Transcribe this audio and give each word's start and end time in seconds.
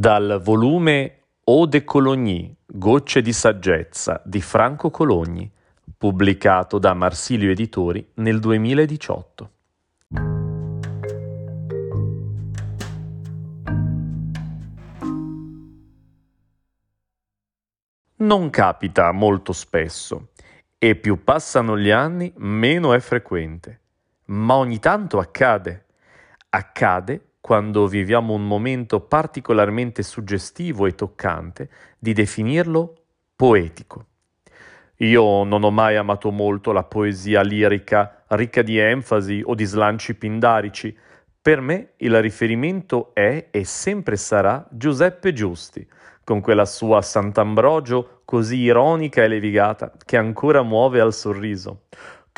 Dal 0.00 0.38
volume 0.40 1.24
Eau 1.42 1.66
de 1.66 1.82
Cologny, 1.82 2.56
Gocce 2.64 3.20
di 3.20 3.32
saggezza 3.32 4.22
di 4.24 4.40
Franco 4.40 4.90
Cologni, 4.90 5.50
pubblicato 5.96 6.78
da 6.78 6.94
Marsilio 6.94 7.50
Editori 7.50 8.08
nel 8.14 8.38
2018. 8.38 9.50
Non 18.18 18.50
capita 18.50 19.10
molto 19.10 19.52
spesso 19.52 20.28
e 20.78 20.94
più 20.94 21.24
passano 21.24 21.76
gli 21.76 21.90
anni 21.90 22.32
meno 22.36 22.92
è 22.92 23.00
frequente, 23.00 23.80
ma 24.26 24.54
ogni 24.54 24.78
tanto 24.78 25.18
accade. 25.18 25.86
Accade 26.50 27.27
quando 27.40 27.86
viviamo 27.86 28.34
un 28.34 28.46
momento 28.46 29.00
particolarmente 29.00 30.02
suggestivo 30.02 30.86
e 30.86 30.94
toccante, 30.94 31.70
di 31.98 32.12
definirlo 32.12 32.94
poetico. 33.36 34.06
Io 34.96 35.44
non 35.44 35.62
ho 35.62 35.70
mai 35.70 35.96
amato 35.96 36.30
molto 36.32 36.72
la 36.72 36.82
poesia 36.82 37.42
lirica, 37.42 38.24
ricca 38.28 38.62
di 38.62 38.78
enfasi 38.78 39.42
o 39.44 39.54
di 39.54 39.64
slanci 39.64 40.16
pindarici. 40.16 40.96
Per 41.40 41.60
me 41.60 41.92
il 41.98 42.20
riferimento 42.20 43.14
è 43.14 43.46
e 43.50 43.64
sempre 43.64 44.16
sarà 44.16 44.66
Giuseppe 44.70 45.32
Giusti, 45.32 45.86
con 46.24 46.40
quella 46.40 46.64
sua 46.64 47.00
Sant'Ambrogio 47.00 48.22
così 48.24 48.56
ironica 48.58 49.22
e 49.22 49.28
levigata 49.28 49.92
che 50.04 50.16
ancora 50.16 50.62
muove 50.62 51.00
al 51.00 51.14
sorriso. 51.14 51.84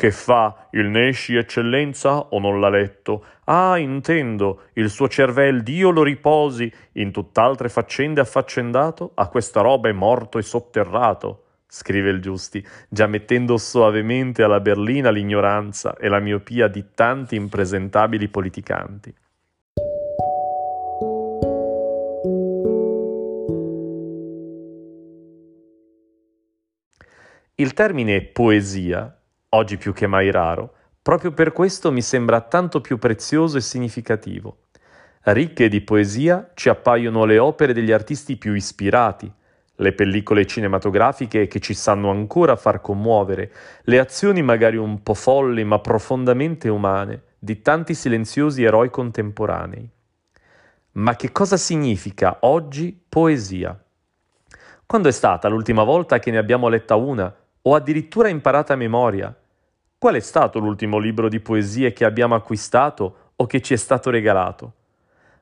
Che 0.01 0.09
fa? 0.09 0.67
Il 0.71 0.89
Nesci, 0.89 1.35
eccellenza, 1.35 2.17
o 2.17 2.39
non 2.39 2.59
l'ha 2.59 2.69
letto? 2.69 3.23
Ah, 3.43 3.77
intendo, 3.77 4.61
il 4.73 4.89
suo 4.89 5.07
cervel 5.07 5.61
Dio 5.61 5.91
lo 5.91 6.01
riposi, 6.01 6.73
in 6.93 7.11
tutt'altre 7.11 7.69
faccende 7.69 8.19
affaccendato, 8.19 9.11
a 9.13 9.27
questa 9.27 9.61
roba 9.61 9.89
è 9.89 9.91
morto 9.91 10.39
e 10.39 10.41
sotterrato. 10.41 11.43
Scrive 11.67 12.09
il 12.09 12.19
Giusti, 12.19 12.65
già 12.89 13.05
mettendo 13.05 13.57
soavemente 13.57 14.41
alla 14.41 14.59
berlina 14.59 15.11
l'ignoranza 15.11 15.95
e 15.95 16.07
la 16.07 16.17
miopia 16.17 16.67
di 16.67 16.83
tanti 16.95 17.35
impresentabili 17.35 18.27
politicanti. 18.27 19.13
Il 27.53 27.73
termine 27.73 28.23
poesia 28.23 29.15
oggi 29.53 29.77
più 29.77 29.93
che 29.93 30.07
mai 30.07 30.31
raro, 30.31 30.73
proprio 31.01 31.31
per 31.31 31.51
questo 31.51 31.91
mi 31.91 32.01
sembra 32.01 32.41
tanto 32.41 32.79
più 32.79 32.97
prezioso 32.97 33.57
e 33.57 33.61
significativo. 33.61 34.67
Ricche 35.23 35.67
di 35.67 35.81
poesia 35.81 36.51
ci 36.53 36.69
appaiono 36.69 37.25
le 37.25 37.37
opere 37.37 37.73
degli 37.73 37.91
artisti 37.91 38.37
più 38.37 38.53
ispirati, 38.53 39.31
le 39.75 39.93
pellicole 39.93 40.45
cinematografiche 40.45 41.47
che 41.47 41.59
ci 41.59 41.73
sanno 41.73 42.11
ancora 42.11 42.55
far 42.55 42.81
commuovere, 42.81 43.51
le 43.83 43.99
azioni 43.99 44.41
magari 44.41 44.77
un 44.77 45.03
po' 45.03 45.15
folli 45.15 45.63
ma 45.63 45.79
profondamente 45.79 46.69
umane 46.69 47.23
di 47.37 47.61
tanti 47.61 47.93
silenziosi 47.93 48.63
eroi 48.63 48.89
contemporanei. 48.89 49.89
Ma 50.93 51.15
che 51.15 51.31
cosa 51.31 51.57
significa 51.57 52.37
oggi 52.41 53.03
poesia? 53.09 53.77
Quando 54.85 55.09
è 55.09 55.11
stata 55.11 55.47
l'ultima 55.47 55.83
volta 55.83 56.19
che 56.19 56.31
ne 56.31 56.37
abbiamo 56.37 56.67
letta 56.67 56.95
una 56.95 57.33
o 57.63 57.75
addirittura 57.75 58.27
imparata 58.27 58.73
a 58.73 58.77
memoria? 58.77 59.35
Qual 60.01 60.15
è 60.15 60.19
stato 60.19 60.57
l'ultimo 60.57 60.97
libro 60.97 61.29
di 61.29 61.39
poesie 61.39 61.93
che 61.93 62.05
abbiamo 62.05 62.33
acquistato 62.33 63.33
o 63.35 63.45
che 63.45 63.61
ci 63.61 63.75
è 63.75 63.77
stato 63.77 64.09
regalato? 64.09 64.73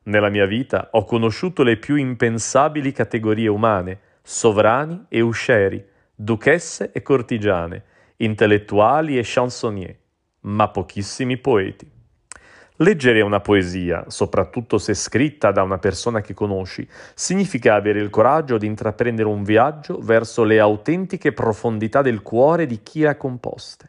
Nella 0.04 0.28
mia 0.28 0.46
vita 0.46 0.90
ho 0.92 1.06
conosciuto 1.06 1.64
le 1.64 1.78
più 1.78 1.96
impensabili 1.96 2.92
categorie 2.92 3.48
umane, 3.48 4.00
sovrani 4.22 5.06
e 5.08 5.22
uscieri, 5.22 5.82
duchesse 6.14 6.92
e 6.92 7.02
cortigiane, 7.02 7.84
intellettuali 8.18 9.18
e 9.18 9.22
chansonnier, 9.24 9.96
ma 10.42 10.68
pochissimi 10.68 11.38
poeti. 11.38 11.90
Leggere 12.80 13.22
una 13.22 13.40
poesia, 13.40 14.04
soprattutto 14.10 14.78
se 14.78 14.94
scritta 14.94 15.54
da 15.54 15.64
una 15.64 15.78
persona 15.78 16.20
che 16.20 16.34
conosci, 16.34 16.86
significa 17.14 17.76
avere 17.76 18.02
il 18.02 18.10
coraggio 18.10 18.58
di 18.58 18.66
intraprendere 18.66 19.30
un 19.30 19.42
viaggio 19.44 20.00
verso 20.02 20.44
le 20.44 20.60
autentiche 20.60 21.32
profondità 21.32 22.02
del 22.02 22.22
cuore 22.22 22.66
di 22.66 22.84
chi 22.84 23.00
le 23.00 23.08
ha 23.08 23.16
composte. 23.16 23.89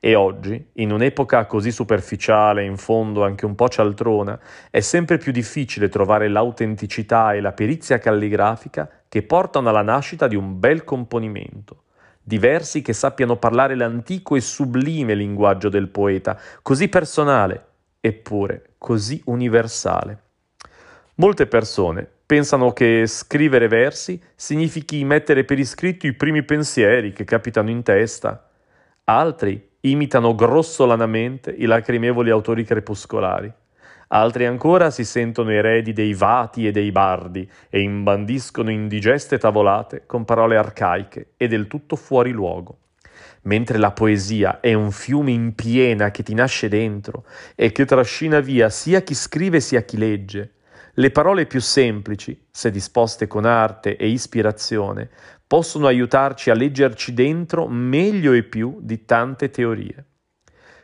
E 0.00 0.14
oggi, 0.14 0.70
in 0.74 0.92
un'epoca 0.92 1.46
così 1.46 1.70
superficiale 1.70 2.64
in 2.64 2.76
fondo 2.76 3.24
anche 3.24 3.46
un 3.46 3.54
po' 3.54 3.68
cialtrona, 3.68 4.38
è 4.70 4.80
sempre 4.80 5.18
più 5.18 5.32
difficile 5.32 5.88
trovare 5.88 6.28
l'autenticità 6.28 7.32
e 7.32 7.40
la 7.40 7.52
perizia 7.52 7.98
calligrafica 7.98 8.88
che 9.08 9.22
portano 9.22 9.68
alla 9.68 9.82
nascita 9.82 10.26
di 10.26 10.36
un 10.36 10.58
bel 10.58 10.84
componimento. 10.84 11.82
Di 12.22 12.38
versi 12.38 12.82
che 12.82 12.92
sappiano 12.92 13.36
parlare 13.36 13.76
l'antico 13.76 14.34
e 14.34 14.40
sublime 14.40 15.14
linguaggio 15.14 15.68
del 15.68 15.88
poeta, 15.88 16.38
così 16.60 16.88
personale, 16.88 17.64
eppure 18.00 18.74
così 18.78 19.22
universale. 19.26 20.22
Molte 21.16 21.46
persone 21.46 22.06
pensano 22.26 22.72
che 22.72 23.06
scrivere 23.06 23.68
versi 23.68 24.20
significhi 24.34 25.04
mettere 25.04 25.44
per 25.44 25.58
iscritto 25.58 26.06
i 26.06 26.12
primi 26.12 26.42
pensieri 26.42 27.12
che 27.12 27.24
capitano 27.24 27.70
in 27.70 27.82
testa. 27.82 28.45
Altri 29.08 29.74
imitano 29.82 30.34
grossolanamente 30.34 31.52
i 31.52 31.64
lacrimevoli 31.66 32.30
autori 32.30 32.64
crepuscolari. 32.64 33.52
Altri 34.08 34.46
ancora 34.46 34.90
si 34.90 35.04
sentono 35.04 35.52
eredi 35.52 35.92
dei 35.92 36.12
vati 36.12 36.66
e 36.66 36.72
dei 36.72 36.90
bardi 36.90 37.48
e 37.70 37.82
imbandiscono 37.82 38.68
indigeste 38.68 39.38
tavolate 39.38 40.06
con 40.06 40.24
parole 40.24 40.56
arcaiche 40.56 41.34
e 41.36 41.46
del 41.46 41.68
tutto 41.68 41.94
fuori 41.94 42.32
luogo. 42.32 42.78
Mentre 43.42 43.78
la 43.78 43.92
poesia 43.92 44.58
è 44.58 44.74
un 44.74 44.90
fiume 44.90 45.30
in 45.30 45.54
piena 45.54 46.10
che 46.10 46.24
ti 46.24 46.34
nasce 46.34 46.66
dentro 46.66 47.26
e 47.54 47.70
che 47.70 47.84
trascina 47.84 48.40
via 48.40 48.68
sia 48.70 49.02
chi 49.02 49.14
scrive 49.14 49.60
sia 49.60 49.82
chi 49.82 49.98
legge. 49.98 50.50
Le 50.94 51.10
parole 51.10 51.46
più 51.46 51.60
semplici, 51.60 52.46
se 52.50 52.70
disposte 52.70 53.28
con 53.28 53.44
arte 53.44 53.96
e 53.96 54.08
ispirazione, 54.08 55.10
possono 55.46 55.86
aiutarci 55.86 56.50
a 56.50 56.54
leggerci 56.54 57.14
dentro 57.14 57.68
meglio 57.68 58.32
e 58.32 58.42
più 58.42 58.78
di 58.80 59.04
tante 59.04 59.50
teorie. 59.50 60.04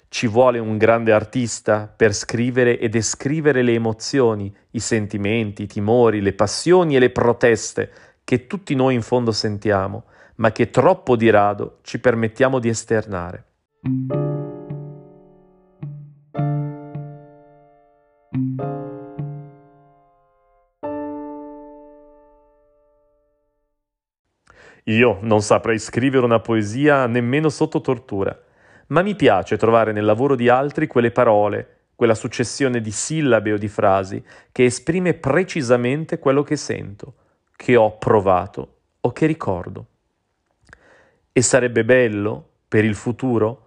Ci 0.09 0.27
vuole 0.27 0.59
un 0.59 0.77
grande 0.77 1.13
artista 1.13 1.93
per 1.95 2.13
scrivere 2.13 2.79
e 2.79 2.89
descrivere 2.89 3.63
le 3.63 3.73
emozioni, 3.73 4.55
i 4.73 4.81
sentimenti, 4.81 5.63
i 5.63 5.67
timori, 5.67 6.21
le 6.21 6.35
passioni 6.35 6.97
e 6.97 6.99
le 6.99 7.11
proteste 7.11 7.91
che 8.23 8.47
tutti 8.47 8.75
noi 8.75 8.95
in 8.95 9.03
fondo 9.03 9.33
sentiamo, 9.33 10.05
ma 10.37 10.53
che 10.53 10.71
troppo 10.71 11.17
di 11.17 11.31
rado 11.31 11.79
ci 11.83 11.99
permettiamo 11.99 12.59
di 12.59 12.69
esternare. 12.69 13.45
Io 24.85 25.19
non 25.23 25.43
saprei 25.43 25.79
scrivere 25.79 26.25
una 26.25 26.41
poesia 26.41 27.07
nemmeno 27.07 27.49
sotto 27.49 27.81
tortura, 27.81 28.37
ma 28.89 29.03
mi 29.03 29.15
piace 29.15 29.57
trovare 29.57 29.93
nel 29.93 30.05
lavoro 30.05 30.35
di 30.35 30.49
altri 30.49 30.89
quelle 30.89 31.13
parole, 31.13 31.77
quella 31.95 32.15
successione 32.15 32.81
di 32.81 32.91
sillabe 32.91 33.53
o 33.53 33.59
di 33.59 33.69
frasi 33.69 34.23
che 34.51 34.65
esprime 34.65 35.15
precisamente 35.15 36.19
quello 36.19 36.43
che 36.43 36.57
sento, 36.57 37.15
che 37.55 37.77
ho 37.77 37.97
provato 37.97 38.77
o 39.01 39.13
che 39.13 39.27
ricordo. 39.27 39.87
E 41.33 41.43
sarebbe 41.43 41.85
bello, 41.85 42.49
per 42.67 42.85
il 42.85 42.97
futuro, 42.97 43.67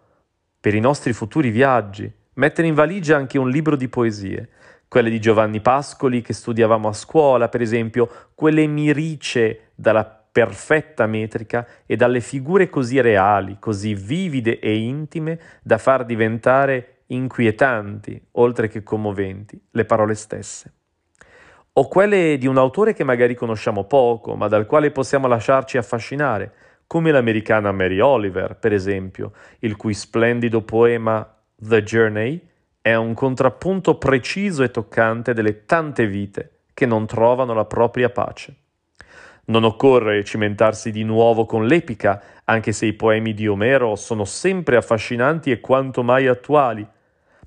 per 0.59 0.75
i 0.75 0.79
nostri 0.81 1.13
futuri 1.13 1.49
viaggi, 1.49 2.11
mettere 2.33 2.67
in 2.67 2.73
valigia 2.73 3.15
anche 3.15 3.37
un 3.37 3.49
libro 3.49 3.77
di 3.77 3.87
poesie, 3.87 4.49
quelle 4.87 5.09
di 5.09 5.19
Giovanni 5.19 5.61
Pascoli 5.61 6.21
che 6.21 6.33
studiavamo 6.33 6.87
a 6.87 6.93
scuola, 6.93 7.49
per 7.49 7.61
esempio, 7.61 8.09
quelle 8.35 8.67
mirice 8.67 9.71
dalla 9.75 10.14
perfetta 10.35 11.07
metrica 11.07 11.65
e 11.85 11.95
dalle 11.95 12.19
figure 12.19 12.67
così 12.67 12.99
reali, 12.99 13.55
così 13.57 13.93
vivide 13.93 14.59
e 14.59 14.75
intime 14.75 15.39
da 15.63 15.77
far 15.77 16.03
diventare 16.03 17.03
inquietanti, 17.05 18.21
oltre 18.31 18.67
che 18.67 18.83
commoventi, 18.83 19.57
le 19.71 19.85
parole 19.85 20.13
stesse. 20.13 20.73
O 21.71 21.87
quelle 21.87 22.37
di 22.37 22.47
un 22.47 22.57
autore 22.57 22.93
che 22.93 23.05
magari 23.05 23.33
conosciamo 23.33 23.85
poco, 23.85 24.35
ma 24.35 24.49
dal 24.49 24.65
quale 24.65 24.91
possiamo 24.91 25.27
lasciarci 25.27 25.77
affascinare, 25.77 26.53
come 26.85 27.11
l'americana 27.11 27.71
Mary 27.71 28.01
Oliver, 28.01 28.57
per 28.57 28.73
esempio, 28.73 29.31
il 29.59 29.77
cui 29.77 29.93
splendido 29.93 30.63
poema 30.63 31.25
The 31.55 31.81
Journey 31.81 32.45
è 32.81 32.93
un 32.93 33.13
contrappunto 33.13 33.97
preciso 33.97 34.63
e 34.63 34.69
toccante 34.69 35.33
delle 35.33 35.63
tante 35.63 36.05
vite 36.07 36.63
che 36.73 36.85
non 36.85 37.05
trovano 37.05 37.53
la 37.53 37.63
propria 37.63 38.09
pace. 38.09 38.57
Non 39.47 39.63
occorre 39.63 40.23
cimentarsi 40.23 40.89
di 40.89 41.03
nuovo 41.03 41.45
con 41.45 41.67
l'epica, 41.67 42.21
anche 42.45 42.71
se 42.71 42.87
i 42.87 42.93
poemi 42.93 43.35
di 43.35 43.47
Omero 43.47 43.95
sono 43.95 44.25
sempre 44.25 44.75
affascinanti 44.75 45.51
e 45.51 45.59
quanto 45.59 46.01
mai 46.01 46.25
attuali. 46.25 46.87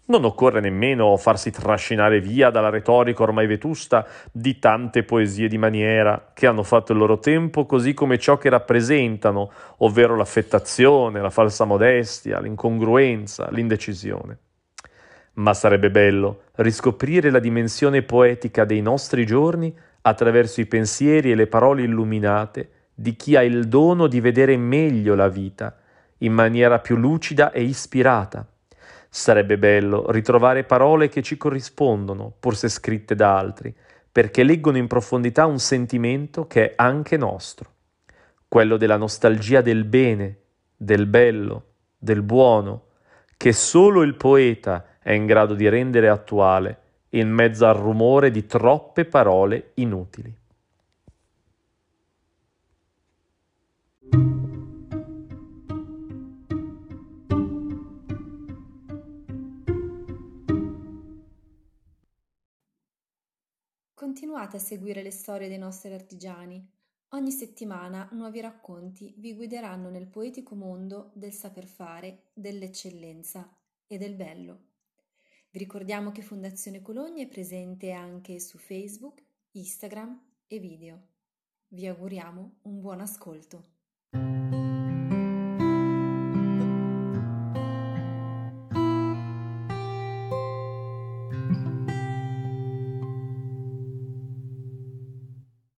Non 0.06 0.24
occorre 0.24 0.60
nemmeno 0.60 1.16
farsi 1.16 1.50
trascinare 1.50 2.20
via 2.20 2.50
dalla 2.50 2.70
retorica 2.70 3.24
ormai 3.24 3.46
vetusta 3.46 4.06
di 4.30 4.58
tante 4.58 5.02
poesie 5.02 5.48
di 5.48 5.58
maniera 5.58 6.30
che 6.32 6.46
hanno 6.46 6.62
fatto 6.62 6.92
il 6.92 6.98
loro 6.98 7.18
tempo 7.18 7.66
così 7.66 7.92
come 7.94 8.16
ciò 8.16 8.38
che 8.38 8.48
rappresentano, 8.48 9.50
ovvero 9.78 10.14
l'affettazione, 10.14 11.20
la 11.20 11.30
falsa 11.30 11.64
modestia, 11.64 12.40
l'incongruenza, 12.40 13.48
l'indecisione. 13.50 14.38
Ma 15.34 15.52
sarebbe 15.52 15.90
bello 15.90 16.44
riscoprire 16.54 17.30
la 17.30 17.38
dimensione 17.38 18.02
poetica 18.02 18.64
dei 18.64 18.80
nostri 18.80 19.26
giorni 19.26 19.74
attraverso 20.08 20.60
i 20.60 20.66
pensieri 20.66 21.31
e 21.31 21.34
le 21.34 21.46
parole 21.46 21.82
illuminate 21.82 22.70
di 22.94 23.14
chi 23.14 23.37
ha 23.37 23.43
il 23.43 23.69
dono 23.69 24.06
di 24.06 24.20
vedere 24.20 24.56
meglio 24.56 25.14
la 25.14 25.28
vita 25.28 25.76
in 26.19 26.32
maniera 26.32 26.81
più 26.81 26.96
lucida 26.96 27.52
e 27.52 27.62
ispirata. 27.62 28.46
Sarebbe 29.08 29.56
bello 29.56 30.10
ritrovare 30.10 30.64
parole 30.64 31.08
che 31.08 31.22
ci 31.22 31.37
corrispondono, 31.37 32.34
pur 32.38 32.56
se 32.56 32.69
scritte 32.69 33.14
da 33.14 33.38
altri, 33.38 33.75
perché 34.10 34.43
leggono 34.43 34.78
in 34.78 34.88
profondità 34.88 35.46
un 35.46 35.58
sentimento 35.60 36.46
che 36.46 36.70
è 36.70 36.72
anche 36.76 37.16
nostro, 37.16 37.72
quello 38.49 38.76
della 38.76 38.96
nostalgia 38.96 39.60
del 39.60 39.84
bene, 39.84 40.38
del 40.76 41.06
bello, 41.06 41.64
del 41.96 42.22
buono, 42.22 42.87
che 43.37 43.52
solo 43.52 44.02
il 44.02 44.16
poeta 44.16 44.84
è 45.00 45.12
in 45.12 45.26
grado 45.26 45.55
di 45.55 45.69
rendere 45.69 46.08
attuale 46.08 46.78
in 47.10 47.31
mezzo 47.31 47.66
al 47.66 47.75
rumore 47.75 48.31
di 48.31 48.46
troppe 48.46 49.05
parole 49.05 49.72
inutili. 49.75 50.34
Continuate 63.94 64.56
a 64.56 64.60
seguire 64.60 65.02
le 65.02 65.10
storie 65.10 65.49
dei 65.49 65.58
nostri 65.58 65.93
artigiani. 65.93 66.66
Ogni 67.10 67.31
settimana 67.31 68.08
nuovi 68.12 68.40
racconti 68.40 69.14
vi 69.19 69.34
guideranno 69.34 69.90
nel 69.90 70.06
poetico 70.06 70.55
mondo 70.55 71.10
del 71.14 71.32
saper 71.32 71.66
fare, 71.66 72.31
dell'eccellenza 72.32 73.49
e 73.87 73.99
del 73.99 74.14
bello. 74.14 74.68
Ricordiamo 75.58 76.12
che 76.12 76.22
Fondazione 76.22 76.81
Cologni 76.81 77.25
è 77.25 77.26
presente 77.26 77.90
anche 77.90 78.38
su 78.38 78.58
Facebook, 78.58 79.25
Instagram 79.50 80.16
e 80.46 80.60
video. 80.60 81.02
Vi 81.66 81.84
auguriamo 81.88 82.58
un 82.62 82.78
buon 82.78 83.00
ascolto. 83.00 83.77